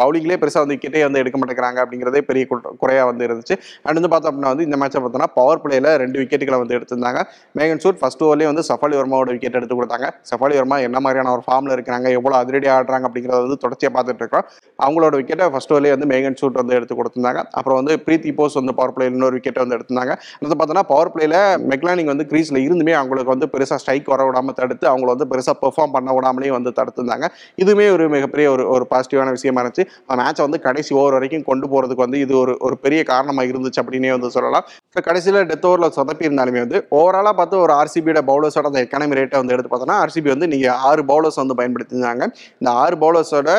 பவுலிங்லேயே 0.00 0.38
பெருசாக 0.44 0.62
வந்து 0.64 0.76
விக்கெட்டே 0.76 1.02
வந்து 1.08 1.20
எடுக்க 1.22 1.38
மாட்டேங்கிறாங்க 1.42 1.78
அப்படிங்கிறதே 1.84 2.22
பெரிய 2.30 2.44
குறையாக 2.82 3.06
வந்து 3.10 3.26
இருந்துச்சு. 3.28 3.56
அண்ட் 3.86 3.98
வந்து 4.00 4.12
பார்த்தோம் 4.14 4.32
அப்படின்னா 4.32 4.52
வந்து 4.54 4.66
இந்த 4.68 4.78
மேட்சை 4.82 5.02
பார்த்தோன்னா 5.04 5.30
பவர் 5.38 5.62
பிளேயில் 5.64 5.90
ரெண்டு 6.04 6.18
விக்கெட்டுகளை 6.22 6.58
வந்து 6.62 6.76
எடுத்திருந்தாங்க. 6.78 7.22
மேகன் 7.60 7.82
சூட் 7.84 8.00
ஃபர்ஸ்ட் 8.02 8.24
ஓவர்லேயே 8.28 8.50
வந்து 8.52 8.64
சஃபாலி 8.70 8.96
வர்மாவோட 9.00 9.30
விக்கெட் 9.36 9.58
எடுத்து 9.60 9.78
கொடுத்தாங்க. 9.80 10.08
சஃபாலி 10.32 10.56
வர்மா 10.60 10.78
என்ன 10.88 11.00
மாதிரியான 11.06 11.32
ஒரு 11.36 11.44
ஃபார்மில் 11.46 11.74
இருக்கிறாங்க 11.76 12.08
எவ்வளோ 12.18 12.36
அதிரடி 12.42 12.70
ஆடுறாங்க 12.76 13.06
அப்படிங்கிறத 13.10 13.40
வந்து 13.46 13.60
தொடர்ச்சியாக 13.66 13.94
பார்த்துட்டு 13.98 14.24
இருக்கோம் 14.24 14.46
அவங்களோட 14.84 15.14
விக்கெட்டை 15.22 15.48
ஃபர்ஸ்ட் 15.54 15.74
ஓவர்லேயே 15.76 15.94
வந்து 15.96 16.10
மேகன் 16.14 16.38
சூட் 16.42 16.60
வந்து 16.62 16.76
எடுத்து 16.80 16.94
கொடுத்திருந்தாங்க. 17.00 17.40
அப்புறம் 17.58 17.80
வந்து 17.82 17.94
பிரீத்தி 18.08 18.30
போஸ் 18.38 18.58
வந்து 18.60 18.71
பவர் 18.78 18.94
பிளேயில் 18.96 19.16
இன்னொரு 19.18 19.36
விக்கெட்டை 19.38 19.62
வந்து 19.64 19.76
எடுத்திருந்தாங்க. 19.78 20.14
அடுத்து 20.38 20.56
பார்த்தோன்னா 20.60 20.84
பவர் 20.92 21.12
பிளேயில் 21.14 21.38
மெக்லானிங் 21.72 22.10
வந்து 22.12 22.26
கிரீஸில் 22.32 22.60
இருந்துமே 22.66 22.94
அவங்களுக்கு 23.00 23.32
வந்து 23.34 23.48
பெருசாக 23.54 23.78
ஸ்ட்ரைக் 23.82 24.10
வர 24.14 24.22
விடாமல் 24.28 24.56
தடுத்து 24.60 24.86
அவங்கள 24.92 25.08
வந்து 25.14 25.28
பெருசாக 25.32 25.56
பெர்ஃபார்ம் 25.64 25.94
பண்ண 25.96 26.10
விடாமலே 26.18 26.52
வந்து 26.58 26.72
தடுத்திருந்தாங்க. 26.80 27.28
இதுவுமே 27.62 27.86
ஒரு 27.96 28.06
மிகப்பெரிய 28.16 28.48
ஒரு 28.54 28.64
ஒரு 28.74 28.86
பாசிட்டிவான 28.92 29.30
விஷயமா 29.38 29.60
இருந்துச்சு. 29.62 29.86
அந்த 30.08 30.18
மேட்சை 30.22 30.42
வந்து 30.46 30.60
கடைசி 30.68 30.92
ஓவர் 31.00 31.16
வரைக்கும் 31.18 31.46
கொண்டு 31.50 31.66
போகிறதுக்கு 31.72 32.04
வந்து 32.06 32.20
இது 32.24 32.34
ஒரு 32.42 32.54
ஒரு 32.66 32.76
பெரிய 32.84 33.02
காரணமாக 33.12 33.50
இருந்துச்சு 33.52 33.82
அப்படின்னே 33.82 34.12
வந்து 34.16 34.30
சொல்லலாம். 34.36 34.66
இப்போ 34.90 35.02
கடைசியில் 35.08 35.40
டெத் 35.50 35.66
ஓவரில் 35.70 35.94
சொதப்பி 35.98 36.28
இருந்தாலுமே 36.28 36.60
வந்து 36.64 36.78
ஓவராலாக 37.00 37.34
பார்த்து 37.40 37.62
ஒரு 37.66 37.72
ஆர்சிபியோட 37.80 38.22
பவுலர்ஸோட 38.30 38.66
அந்த 38.72 38.82
எக்கானமி 38.86 39.18
ரேட்டை 39.20 39.38
வந்து 39.42 39.54
எடுத்து 39.56 39.70
பார்த்தோன்னா 39.72 39.98
ஆர்சிபி 40.04 40.28
வந்து 40.34 40.48
நீங்கள் 40.54 40.76
ஆறு 40.90 41.04
பவுலர்ஸ் 41.12 41.40
வந்து 41.42 41.58
பயன்படுத்தியிருந்தாங்க. 41.60 42.26
இந்த 42.60 42.70
ஆறு 42.82 42.96
பவுலர்ஸோட 43.04 43.50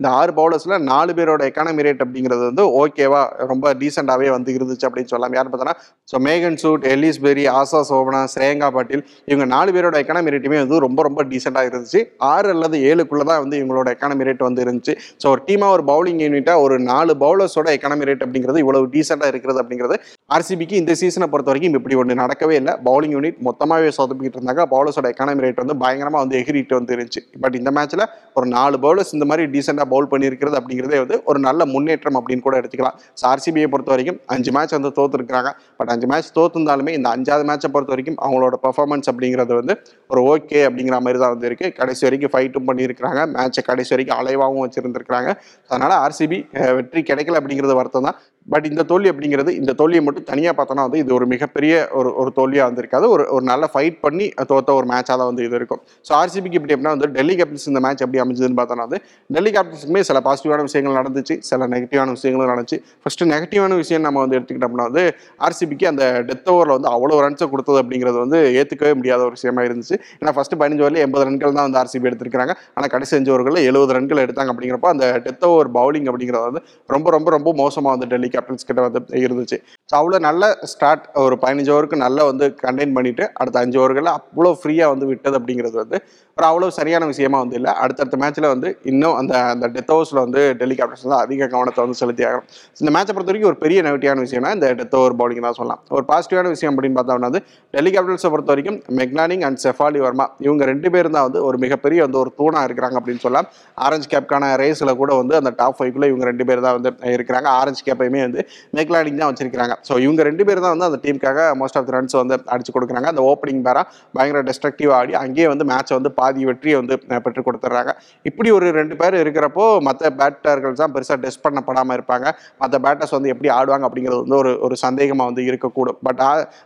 இந்த 0.00 0.08
ஆறு 0.18 0.32
பவுலர்ஸில் 0.38 0.76
நாலு 0.90 1.12
பேரோட 1.18 1.42
எக்கானமி 1.50 1.84
ரேட் 1.86 2.02
அப்படிங்கிறது 2.04 2.42
வந்து 2.50 2.64
ஓகேவா 2.80 3.22
ரொம்ப 3.52 3.72
டீசெண்டாகவே 3.80 4.28
வந்து 4.36 4.50
இருந்துச்சு 4.56 4.86
அப்படின்னு 4.88 5.12
சொல்லலாம் 5.12 5.36
யார் 5.38 5.50
பார்த்தோன்னா 5.52 5.76
so 6.08 6.18
Megan 6.26 6.58
Schutt 6.62 6.84
Ellyse 6.92 7.20
Perry 7.24 7.44
Asha 7.58 7.80
Sobhana 7.90 8.20
Shreyanka 8.34 8.68
Patil 8.76 9.04
இவங்க 9.30 9.46
நாலு 9.54 9.72
பேரோட 9.76 9.96
எக்கானமி 10.02 10.34
ரேட்டுமே 10.34 10.60
வந்து 10.64 10.78
ரொம்ப 10.86 11.00
ரொம்ப 11.08 11.24
டீசெண்டாக 11.30 11.70
இருந்துச்சு. 11.70 12.00
ஆறு 12.32 12.48
அல்லது 12.54 12.78
ஏழுக்குள்ளே 12.90 13.26
தான் 13.30 13.42
வந்து 13.44 13.58
இவங்களோட 13.60 13.88
எக்கானமி 13.96 14.26
ரேட் 14.28 14.46
வந்து 14.48 14.64
இருந்துச்சு. 14.64 14.94
ஸோ 15.22 15.26
ஒரு 15.34 15.42
டீமாக 15.48 15.76
ஒரு 15.76 15.84
பவுலிங் 15.90 16.22
யூனிட்டாக 16.24 16.64
ஒரு 16.66 16.76
நாலு 16.90 17.14
பவுலர்ஸோட 17.24 17.68
எக்கானமி 17.76 18.08
ரேட் 18.10 18.24
அப்படிங்கிறது 18.26 18.62
இவ்வளவு 18.64 18.92
டீசெண்டாக 18.94 19.32
இருக்கிறது 19.34 19.60
அப்படிங்கிறது 19.62 19.98
ஆர்சிபிக்கு 20.36 20.74
இந்த 20.80 20.92
சீசனை 21.00 21.26
பொறுத்த 21.32 21.48
வரைக்கும் 21.50 21.76
இப்படி 21.78 21.94
ஒன்று 22.00 22.14
நடக்கவே 22.20 22.54
இல்லை. 22.60 22.72
பவுலிங் 22.86 23.12
யூனிட் 23.16 23.36
மொத்தமாகவே 23.46 23.90
சொதப்பிக்கிட்டு 23.98 24.36
இருந்தாங்க. 24.38 24.62
பவுலர்ஸோட 24.72 25.06
எக்கானமி 25.12 25.42
ரேட் 25.44 25.60
வந்து 25.62 25.76
பயங்கரமாக 25.82 26.20
வந்து 26.24 26.36
எகிரிட்டு 26.40 26.74
வந்து 26.78 26.92
இருந்துச்சு. 26.96 27.20
பட் 27.42 27.56
இந்த 27.60 27.70
மேட்ச்சில் 27.76 28.02
ஒரு 28.38 28.46
நாலு 28.54 28.78
பவுலர்ஸ் 28.82 29.12
இந்த 29.16 29.26
மாதிரி 29.30 29.44
டீசெண்டாக 29.54 29.86
பவுல் 29.92 30.08
பண்ணியிருக்கிறது 30.10 30.56
அப்படிங்கிறதே 30.60 30.98
வந்து 31.04 31.16
ஒரு 31.30 31.40
நல்ல 31.46 31.60
முன்னேற்றம் 31.72 32.18
அப்படின்னு 32.20 32.44
கூட 32.48 32.56
எடுத்துக்கலாம். 32.60 32.98
ஸோ 33.20 33.24
ஆர்சிபியை 33.30 33.68
பொறுத்த 33.74 33.92
வரைக்கும் 33.94 34.18
அஞ்சு 34.36 34.52
மேட்ச் 34.56 34.76
வந்து 34.78 34.90
தோத்துருக்காங்க 34.98 35.52
பட் 35.80 35.92
அஞ்சு 35.94 36.08
மேட்ச் 36.12 36.30
தோத்துருந்தாலுமே 36.38 36.94
இந்த 36.98 37.08
அஞ்சாவது 37.14 37.46
மேட்சை 37.52 37.70
பொறுத்த 37.76 37.94
வரைக்கும் 37.94 38.18
அவங்களோட 38.26 38.58
பெர்ஃபார்மன்ஸ் 38.66 39.10
அப்படிங்கிறது 39.14 39.56
வந்து 39.60 39.76
ஒரு 40.12 40.22
ஓகே 40.34 40.60
அப்படிங்கிற 40.68 40.98
மாதிரி 41.06 41.20
தான் 41.24 41.34
வந்து 41.36 41.48
இருக்குது 41.52 41.74
கடைசி 41.80 42.04
வரைக்கும் 42.08 42.34
ஃபைட்டும் 42.34 42.68
பண்ணியிருக்கிறாங்க. 42.70 43.22
மேட்சை 43.38 43.64
கடைசி 43.70 43.92
வரைக்கும் 43.96 44.18
அலைவாகவும் 44.20 44.64
வச்சுருந்துருக்காங்க 44.66 45.30
அதனால் 45.72 45.98
ஆர்சிபி 46.04 46.40
வெற்றி 46.80 47.02
கிடைக்கல 47.12 47.40
அப்படிங்கிறது 47.42 47.80
வருத்தம் 47.82 48.08
தான். 48.10 48.18
பட் 48.52 48.66
இந்த 48.70 48.82
தோல்வி 48.90 49.08
அப்படிங்கிறது 49.12 49.50
இந்த 49.60 49.72
தோல்வியை 49.80 50.02
மட்டும் 50.06 50.26
தனியாக 50.30 50.54
பார்த்தோன்னா 50.58 50.84
வந்து 50.88 51.00
இது 51.02 51.10
ஒரு 51.18 51.26
மிகப்பெரிய 51.32 51.74
ஒரு 51.98 52.10
ஒரு 52.20 52.30
தோல்வியாக 52.38 52.66
வந்திருக்காது. 52.68 53.06
ஒரு 53.14 53.24
ஒரு 53.34 53.44
நல்ல 53.50 53.64
ஃபைட் 53.72 53.98
பண்ணி 54.04 54.26
தோத்த 54.50 54.74
ஒரு 54.78 54.86
மேட்சாக 54.92 55.16
தான் 55.20 55.28
வந்து 55.30 55.44
இது 55.46 55.56
இருக்கும். 55.60 55.80
ஸோ 56.06 56.12
ஆர்சிபிக்கு 56.20 56.58
இப்படி 56.60 56.74
எப்படின்னா 56.74 56.94
வந்து 56.96 57.08
டெல்லி 57.16 57.34
கேபிட்டல்ஸ் 57.40 57.68
இந்த 57.72 57.80
மேட்ச் 57.86 58.02
எப்படி 58.06 58.20
அமைஞ்சதுன்னு 58.24 58.58
பார்த்தோன்னா 58.60 58.86
வந்து 58.88 59.00
டெல்லி 59.36 59.52
கேபிட்டல்ஸுக்குமே 59.56 60.02
சில 60.10 60.20
பாசிட்டிவான 60.28 60.64
விஷயங்கள் 60.68 60.96
நடந்துச்சு 61.00 61.36
சில 61.50 61.68
நெகட்டிவான 61.74 62.14
விஷயங்களும் 62.18 62.50
நடந்துச்சு. 62.52 62.78
ஃபர்ஸ்ட் 63.02 63.24
நெகட்டிவான 63.34 63.76
விஷயம் 63.82 64.04
நம்ம 64.08 64.22
வந்து 64.24 64.38
எடுத்துக்கிட்டோம்னா 64.38 64.86
வந்து 64.90 65.04
ஆர்சிபிக்கு 65.48 65.88
அந்த 65.92 66.04
டெத் 66.30 66.50
ஓவரில் 66.54 66.76
வந்து 66.78 66.90
அவ்வளோ 66.94 67.20
ரன்ஸை 67.26 67.48
கொடுத்தது 67.54 67.80
அப்படிங்கிறது 67.82 68.18
வந்து 68.24 68.40
ஏற்றுக்கவே 68.60 68.94
முடியாத 69.00 69.20
ஒரு 69.28 69.34
விஷயமா 69.38 69.62
இருந்துச்சு. 69.68 69.98
ஏன்னா 70.20 70.34
ஃபர்ஸ்ட் 70.38 70.56
பதினஞ்சு 70.62 70.84
ஓவரில் 70.86 71.02
எண்பது 71.06 71.26
ரன்கள் 71.28 71.56
தான் 71.58 71.68
வந்து 71.68 71.80
ஆர்சிபி 71.82 72.10
எடுத்திருக்காங்க 72.12 72.54
ஆனால் 72.76 72.92
கடைசி 72.96 73.14
அஞ்சு 73.20 73.32
ஓவர்களில் 73.34 73.66
எழுபது 73.70 73.94
ரன்கள் 73.98 74.24
எடுத்தாங்க 74.26 74.52
அப்படிங்கிறப்ப 74.54 74.90
அந்த 74.94 75.06
டெத் 75.26 75.46
ஓவர் 75.50 75.72
பவுலிங் 75.78 76.10
அப்படிங்கிறது 76.12 76.44
வந்து 76.48 76.62
ரொம்ப 76.96 77.08
ரொம்ப 77.16 77.28
ரொம்ப 77.36 77.52
மோசமாக 77.62 77.94
வந்து 77.96 78.10
டெல்லி 78.12 78.30
கேப்டன்ஸ் 78.38 78.68
கிட்ட 78.70 78.80
வந்து 78.88 79.02
இருந்துச்சு. 79.24 79.58
ஸோ 79.90 79.94
அவ்வளோ 80.00 80.20
நல்ல 80.28 80.52
ஸ்டார்ட் 80.72 81.04
ஒரு 81.26 81.36
பதினஞ்சு 81.44 81.70
ஓவருக்கு 81.74 82.04
நல்லா 82.06 82.24
வந்து 82.30 82.46
கண்டெயின் 82.64 82.96
பண்ணிட்டு 82.96 83.26
அடுத்த 83.40 83.58
அஞ்சு 83.64 83.78
ஓவர்களில் 83.82 84.14
அவ்வளோ 84.18 84.50
ஃப்ரீயாக 84.62 84.92
வந்து 84.94 85.06
விட்டது 85.12 85.36
அப்படிங்கிறது 85.40 85.78
வந்து 85.82 85.98
ஒரு 86.38 86.46
அவ்வளோ 86.48 86.66
சரியான 86.78 87.04
விஷயமா 87.10 87.38
வந்து 87.44 87.56
இல்லை. 87.58 87.70
அடுத்தடுத்த 87.82 88.16
மேட்ச்சில் 88.22 88.48
வந்து 88.52 88.68
இன்னும் 88.90 89.16
அந்த 89.20 89.32
அந்த 89.52 89.66
டெத் 89.76 89.90
ஓவர்ஸில் 89.94 90.20
வந்து 90.24 90.40
டெல்லி 90.58 90.74
கேபிட்டல்ஸ் 90.78 91.06
வந்து 91.06 91.18
அதிக 91.22 91.48
கவனத்தை 91.54 91.80
வந்து 91.84 91.98
செலுத்தி 92.00 92.24
ஆகணும். 92.28 92.44
இந்த 92.82 92.90
மேட்சை 92.96 93.12
பொறுத்த 93.14 93.30
வரைக்கும் 93.32 93.50
ஒரு 93.52 93.58
பெரிய 93.64 93.78
நெகட்டிவான 93.86 94.22
விஷயம்னா 94.26 94.52
இந்த 94.56 94.68
டெத் 94.80 94.94
ஓவர் 94.98 95.16
பவுலிங் 95.20 95.46
தான் 95.46 95.56
சொல்லலாம். 95.60 95.80
ஒரு 95.96 96.04
பாசிட்டிவான 96.10 96.50
விஷயம் 96.54 96.72
அப்படின்னு 96.74 96.98
பார்த்தோம்னா 96.98 97.30
வந்து 97.30 97.42
டெல்லி 97.74 97.92
கேபிட்டல்ஸை 97.94 98.30
பொறுத்த 98.34 98.52
வரைக்கும் 98.54 98.78
மெக்னானிங் 99.00 99.44
அண்ட் 99.48 99.60
செஃபாலி 99.64 100.02
வர்மா 100.06 100.26
இவங்க 100.46 100.64
ரெண்டு 100.72 100.90
பேரும் 100.96 101.16
தான் 101.16 101.26
வந்து 101.28 101.42
ஒரு 101.48 101.58
மிகப்பெரிய 101.64 101.98
வந்து 102.06 102.20
ஒரு 102.22 102.32
தூணாக 102.38 102.68
இருக்கிறாங்க 102.68 102.98
அப்படின்னு 103.00 103.24
சொல்லலாம். 103.26 103.48
ஆரஞ்சு 103.86 104.08
கேப்கான 104.14 104.52
ரேஸில் 104.62 104.94
கூட 105.02 105.10
வந்து 105.22 105.36
அந்த 105.40 105.52
டாப் 105.62 105.76
ஃபைவ்க்குள்ள 105.78 106.08
இவங்க 106.12 106.26
ரெண்டு 106.30 106.46
பேர் 106.50 106.64
தான் 106.66 106.76
வந்து 106.78 106.92
இருக்கிறாங்க. 107.16 107.48
ஆரஞ்சு 107.60 107.82
கேப்பையுமே 107.88 108.22
வந்து 108.28 108.42
மெக்லானிங் 108.78 109.20
தான் 109.22 109.30
வச்சிருக்காங்க 109.32 109.76
ஸோ 109.88 109.94
இவங்க 110.06 110.22
ரெண்டு 110.30 110.46
பேர் 110.48 110.62
தான் 110.64 110.74
வந்து 110.74 110.88
அந்த 110.90 111.00
டீமுக்காக 111.06 111.48
மோஸ்ட் 111.62 111.78
ஆஃப் 111.80 111.88
த 111.88 111.96
ரன்ஸ் 111.98 112.16
வந்து 112.22 112.36
அடிச்சு 112.54 112.72
கொடுக்குறாங்க. 112.76 113.08
அந்த 113.14 113.24
ஓப்பனிங் 113.32 113.62
பேரா 113.68 113.84
பயங்கர 114.16 114.42
டெஸ்ட்ரக்டிவ் 114.50 114.90
ஆடி 114.98 115.12
அங்கேயே 115.22 115.48
வந்து 115.52 115.66
மேட்சை 115.72 115.94
வந்து 115.98 116.12
பாதி 116.20 116.46
வெற்றியை 116.50 116.76
வந்து 116.82 116.96
பெற்று 117.22 117.38
பெற்றுக் 117.38 117.48
கொடுத்துட்றாங்க. 117.48 117.92
இப்படி 118.28 118.48
ஒரு 118.58 118.66
ரெண்டு 118.78 118.94
பேர் 119.00 119.16
இருக்கிறப்போ 119.22 119.64
மற்ற 119.88 120.10
பேட்டர்கள் 120.20 120.78
தான் 120.80 120.92
பெருசாக 120.94 121.18
டெஸ்ட் 121.24 121.42
பண்ணப்படாமல் 121.46 121.96
இருப்பாங்க. 121.98 122.26
மற்ற 122.62 122.78
பேட்டர்ஸ் 122.84 123.14
வந்து 123.16 123.32
எப்படி 123.34 123.48
ஆடுவாங்க 123.58 123.86
அப்படிங்கிறது 123.88 124.20
வந்து 124.24 124.38
ஒரு 124.42 124.52
ஒரு 124.68 124.76
சந்தேகமாக 124.84 125.30
வந்து 125.30 125.42
இருக்கக்கூடும். 125.50 125.98
பட் 126.08 126.22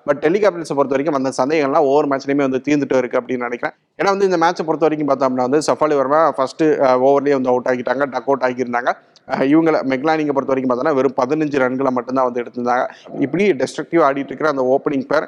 பட் 0.08 0.20
டெலிகாப்டர்ஸை 0.26 0.76
பொறுத்த 0.78 0.96
வரைக்கும் 0.96 1.18
அந்த 1.20 1.32
சந்தேகம்லாம் 1.40 1.88
ஒவ்வொரு 1.90 2.08
மேட்ச்லையுமே 2.12 2.46
வந்து 2.48 2.62
தீர்ந்துட்டு 2.68 3.00
இருக்கு 3.02 3.20
அப்படின்னு 3.20 3.46
நினைக்கிறேன். 3.48 3.76
ஏன்னா 4.00 4.10
வந்து 4.14 4.28
இந்த 4.30 4.38
மேட்சை 4.44 4.64
பொறுத்த 4.68 4.86
வரைக்கும் 4.88 5.10
பார்த்தோம்னா 5.12 5.48
வந்து 5.48 5.60
சஃபாலி 5.68 5.96
வர்மா 6.00 6.20
ஃபர்ஸ்ட் 6.36 6.64
ஓவர்லேயே 7.06 7.36
வந்து 7.38 7.52
அவுட் 7.54 7.70
ஆகிட்டாங்க 7.72 8.04
டக் 8.14 8.28
அவுட் 8.30 8.46
ஆகியிருந்தாங்க. 8.48 8.92
இவங்களை 9.52 9.78
மெக்லானிங்கை 9.92 10.32
பொறுத்த 10.36 10.52
வரைக்கும் 10.52 10.70
பார்த்தோன்னா 10.72 10.94
வெறும் 10.98 11.16
பதினஞ்சு 11.20 11.56
ரன்களை 11.62 11.90
மட்டும்தான் 11.98 12.26
வந்து 12.28 12.40
எடுத்திருந்தாங்க. 12.42 12.84
இப்படி 13.24 13.44
டெஸ்ட்ரக்டிவ் 13.60 14.02
ஆடிட்டு 14.06 14.30
இருக்கிற 14.32 14.48
அந்த 14.54 14.64
ஓப்பனிங் 14.74 15.06
பேர் 15.12 15.26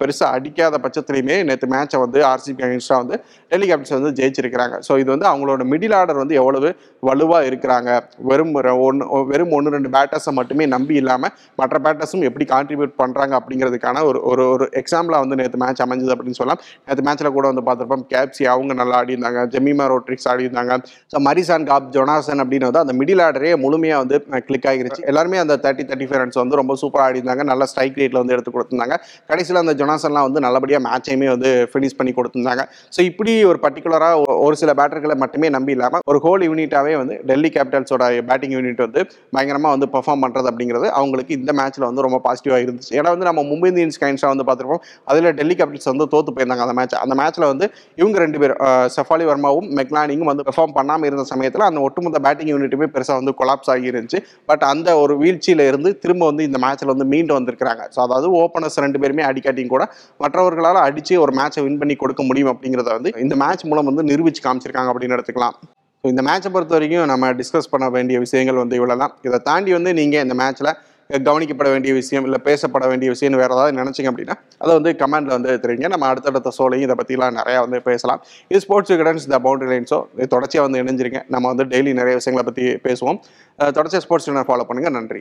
பெருசாக 0.00 0.28
அடிக்காத 0.36 0.80
பட்சத்துலையுமே 0.84 1.36
நேற்று 1.48 1.68
மேட்சை 1.74 1.98
வந்து 2.04 2.18
ஆர்சிபி 2.32 2.64
அகேன்ஸ்டாக 2.66 2.98
வந்து 3.02 3.16
டெல்லி 3.52 3.68
கேபிட்டல்ஸ் 3.70 3.96
வந்து 3.98 4.12
ஜெயிச்சிருக்கிறாங்க. 4.20 4.76
ஸோ 4.88 4.92
இது 5.02 5.08
வந்து 5.14 5.28
அவங்களோட 5.32 5.64
மிடில் 5.72 5.96
ஆர்டர் 6.00 6.20
வந்து 6.22 6.36
எவ்வளவு 6.42 6.70
வலுவாக 7.08 7.48
இருக்கிறாங்க. 7.50 7.90
வெறும் 8.30 8.54
ஒன்று 8.86 9.04
வெறும் 9.32 9.54
ஒன்று 9.58 9.74
ரெண்டு 9.76 9.92
பேட்டர்ஸை 9.96 10.34
மட்டுமே 10.40 10.66
நம்பி 10.74 10.94
இல்லாமல் 11.02 11.32
மற்ற 11.60 11.76
பேட்டர்ஸும் 11.86 12.26
எப்படி 12.30 12.46
கான்ட்ரிபியூட் 12.54 12.94
பண்ணுறாங்க 13.02 13.34
அப்படிங்கிறதுக்கான 13.40 14.02
ஒரு 14.10 14.18
ஒரு 14.32 14.44
ஒரு 14.54 14.66
எக்ஸாம்பிளாக 14.82 15.24
வந்து 15.24 15.38
நேற்று 15.42 15.60
மேட்ச் 15.64 15.84
அமைஞ்சது 15.86 16.14
அப்படின்னு 16.16 16.40
சொல்லலாம். 16.40 16.62
நேற்று 16.88 17.04
மேட்ச்சில் 17.08 17.32
கூட 17.38 17.46
வந்து 17.52 17.64
பார்த்துருப்போம் 17.68 18.04
கேப்சி 18.12 18.44
அவங்க 18.54 18.72
நல்லா 18.80 18.98
ஆடி 19.00 19.14
இருந்தாங்க 19.16 19.40
ஜெமிமா 19.54 19.86
ரோட்ரிக்ஸ் 19.92 20.28
ஆடி 20.32 20.46
இருந்தாங்க 20.48 20.76
ஸோ 21.12 21.16
மரிசான் 21.28 21.68
காப் 21.70 21.90
ஜொனாசன் 21.96 22.42
அப்படின்னு 22.44 22.68
வந்து 22.70 22.82
அந்த 22.84 22.94
மிடில் 23.00 23.22
ஆர்டர் 23.26 23.35
ஆர்டரே 23.36 23.54
முழுமையாக 23.64 24.02
வந்து 24.02 24.16
கிளிக் 24.48 24.66
ஆகிருச்சு. 24.70 25.00
எல்லாருமே 25.10 25.38
அந்த 25.44 25.54
தேர்ட்டி 25.64 25.84
தேர்ட்டி 25.88 26.06
ஃபைவ் 26.08 26.20
ரன்ஸ் 26.22 26.38
வந்து 26.42 26.58
ரொம்ப 26.60 26.72
சூப்பராக 26.82 27.08
ஆடி 27.08 27.18
இருந்தாங்க 27.20 27.44
நல்ல 27.50 27.64
ஸ்ட்ரைக் 27.70 27.98
ரேட்டில் 28.00 28.20
வந்து 28.22 28.34
எடுத்து 28.36 28.52
கொடுத்துருந்தாங்க. 28.54 28.96
கடைசியில் 29.30 29.60
அந்த 29.62 29.74
ஜொனாசன்லாம் 29.80 30.26
வந்து 30.28 30.40
நல்லபடியாக 30.46 30.82
மேட்சையுமே 30.88 31.28
வந்து 31.34 31.50
ஃபினிஷ் 31.72 31.96
பண்ணி 31.98 32.12
கொடுத்துருந்தாங்க. 32.18 32.64
ஸோ 32.96 33.00
இப்படி 33.10 33.32
ஒரு 33.50 33.60
பர்டிகுலராக 33.64 34.36
ஒரு 34.46 34.56
சில 34.62 34.72
பேட்டர்களை 34.80 35.16
மட்டுமே 35.24 35.50
நம்பி 35.56 35.74
இல்லாமல் 35.76 36.04
ஒரு 36.12 36.20
ஹோல் 36.26 36.44
யூனிட்டாகவே 36.48 36.94
வந்து 37.02 37.16
டெல்லி 37.30 37.50
கேபிட்டல்ஸோட 37.56 38.04
பேட்டிங் 38.30 38.54
யூனிட் 38.56 38.82
வந்து 38.86 39.02
பயங்கரமாக 39.36 39.72
வந்து 39.76 39.88
பெர்ஃபார்ம் 39.96 40.22
பண்ணுறது 40.26 40.50
அப்படிங்கிறது 40.52 40.86
அவங்களுக்கு 41.00 41.32
இந்த 41.40 41.52
மேட்ச்சில் 41.60 41.88
வந்து 41.90 42.04
ரொம்ப 42.08 42.20
பாசிட்டிவாக 42.28 42.64
இருந்துச்சு. 42.66 42.92
ஏன்னா 42.98 43.12
வந்து 43.16 43.28
நம்ம 43.30 43.44
மும்பை 43.50 43.70
இந்தியன்ஸ் 43.72 44.00
கைன்ஸாக 44.04 44.30
வந்து 44.34 44.46
பார்த்துருப்போம். 44.48 44.82
அதில் 45.12 45.30
டெல்லி 45.40 45.56
கேபிட்டல்ஸ் 45.60 45.90
வந்து 45.92 46.08
தோற்று 46.14 46.34
போயிருந்தாங்க 46.36 46.66
அந்த 46.66 46.76
மேட்ச் 46.80 46.96
அந்த 47.04 47.16
மேட்ச்சில் 47.22 47.48
வந்து 47.52 47.66
இவங்க 48.02 48.16
ரெண்டு 48.24 48.40
பேர் 48.42 48.54
செஃபாலி 48.96 49.24
வர்மாவும் 49.30 49.68
மெக்லானிங்கும் 49.80 50.30
வந்து 50.32 50.44
பெர்ஃபார்ம் 50.48 50.74
பண்ணாமல் 50.78 51.08
இருந்த 51.10 51.24
சமயத்தில் 51.32 51.66
அந்த 51.68 51.80
ஒட்டுமொத்த 51.86 52.18
பேட்டிங் 52.26 52.50
யூனிட்டுமே 52.52 52.86
பெருசாக 52.94 53.16
வந்து 53.20 53.25
கொலாப்ஸ் 53.40 53.70
ஆகி 53.74 53.86
இருந்துச்சு. 53.92 54.20
பட் 54.50 54.64
அந்த 54.72 54.88
ஒரு 55.02 55.14
வீழ்ச்சியில 55.22 55.66
இருந்து 55.70 55.92
திரும்ப 56.04 56.22
வந்து 56.30 56.46
இந்த 56.48 56.60
மேட்ச்சில் 56.64 56.92
வந்து 56.94 57.06
மீண்டு 57.12 57.36
வந்திருக்கிறாங்க. 57.38 57.82
ஸோ 57.94 58.00
அதாவது 58.06 58.28
ஓப்பனர்ஸ் 58.42 58.82
ரெண்டு 58.86 59.00
பேருமே 59.04 59.24
அடிக்காட்டியும் 59.30 59.72
கூட 59.74 59.84
மற்றவர்களால் 60.24 60.80
அடித்து 60.86 61.16
ஒரு 61.24 61.34
மேட்சை 61.40 61.62
வின் 61.66 61.80
பண்ணி 61.82 61.96
கொடுக்க 62.02 62.22
முடியும் 62.30 62.52
அப்படிங்கிறத 62.54 62.92
வந்து 62.98 63.12
இந்த 63.26 63.36
மேட்ச் 63.44 63.66
மூலம் 63.70 63.88
வந்து 63.90 64.04
நிரூபிச்சு 64.10 64.42
காமிச்சிருக்காங்க 64.48 64.92
அப்படின்னு 64.92 65.16
எடுத்துக்கலாம். 65.18 65.56
ஸோ 66.04 66.06
இந்த 66.12 66.22
மேட்சை 66.26 66.48
பொறுத்த 66.54 66.74
வரைக்கும் 66.76 67.08
நம்ம 67.12 67.30
டிஸ்கஸ் 67.38 67.72
பண்ண 67.72 67.86
வேண்டிய 67.94 68.16
விஷயங்கள் 68.24 68.60
வந்து 68.62 68.76
இவ்வளோ 68.80 68.96
தான் 69.04 69.14
இதை 69.28 69.38
தாண்டி 69.48 69.70
வந்து 69.76 69.92
நீங்கள் 70.00 70.24
இந்த 70.26 70.34
மேட்ச்சில் 70.40 70.70
கவனிக்கப்பட 71.10 71.68
வேண்டிய 71.74 71.92
விஷயம் 71.94 72.24
இல்லை 72.28 72.38
பேசப்பட 72.48 72.84
வேண்டிய 72.92 73.08
விஷயம்னு 73.14 73.40
வேறு 73.42 73.54
ஏதாவது 73.56 73.76
நினச்சிங்க 73.80 74.10
அப்படின்னா 74.12 74.36
அதை 74.62 74.72
வந்து 74.78 74.92
கமெண்ட்டில் 75.02 75.36
வந்து 75.36 75.52
தெரியுங்க 75.64 75.88
நம்ம 75.94 76.06
அடுத்தடுத்த 76.12 76.52
சோலையும் 76.58 76.86
இதை 76.86 76.96
பற்றிலாம் 77.00 77.38
நிறையா 77.40 77.60
வந்து 77.66 77.80
பேசலாம். 77.90 78.22
இது 78.48 78.60
ஸ்போர்ட்ஸ் 78.64 78.92
விகடன்ஸ் 78.94 79.28
த 79.34 79.40
பவுண்டரி 79.46 79.70
லைன்ஸோ 79.74 80.00
தொடர்ச்சியாக 80.34 80.66
வந்து 80.68 80.82
இணைஞ்சிருங்க. 80.84 81.22
நம்ம 81.36 81.46
வந்து 81.52 81.66
டெய்லி 81.74 81.94
நிறைய 82.00 82.16
விஷயங்களை 82.20 82.46
பற்றி 82.50 82.66
பேசுவோம். 82.88 83.20
தொடர்ச்சியாக 83.58 84.04
ஸ்போர்ட்ஸ் 84.06 84.30
ஃபாலோ 84.50 84.66
பண்ணுங்கள் 84.70 84.96
நன்றி. 84.98 85.20